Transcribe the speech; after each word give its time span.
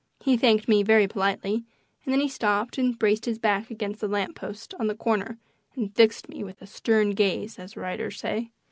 He 0.21 0.35
thanked 0.35 0.67
me 0.67 0.81
very 0.81 1.07
politely, 1.07 1.63
and 2.03 2.11
then 2.11 2.19
he 2.21 2.27
stopped 2.27 2.79
and 2.79 2.97
braced 2.97 3.25
his 3.25 3.37
back 3.37 3.69
against 3.69 4.01
the 4.01 4.07
lamp 4.07 4.35
post 4.35 4.73
on 4.79 4.87
the 4.87 4.95
corner 4.95 5.37
and 5.75 5.95
"fixed 5.95 6.27
me 6.27 6.43
with 6.43 6.59
a 6.59 6.65
stern 6.65 7.11
gaze," 7.11 7.59
as 7.59 7.77
writers 7.77 8.17
say. 8.19 8.49